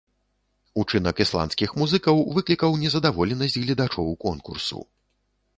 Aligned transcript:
Учынак 0.83 1.21
ісландскіх 1.25 1.75
музыкаў 1.81 2.17
выклікаў 2.37 2.71
незадаволенасць 2.85 3.61
гледачоў 3.67 4.11
конкурсу. 4.29 4.79